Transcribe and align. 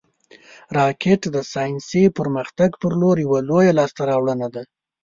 راکټ 0.77 1.21
د 1.35 1.37
ساینسي 1.53 2.03
پرمختګ 2.17 2.69
پر 2.81 2.93
لور 3.01 3.15
یوه 3.25 3.39
لویه 3.49 3.73
لاسته 3.79 4.01
راوړنه 4.09 4.47
ده 4.55 4.61